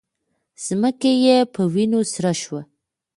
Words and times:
ځمکه 0.65 1.09
یې 1.25 1.37
په 1.53 1.61
وینو 1.73 1.99
سره 2.13 2.31
شوه 2.41 2.61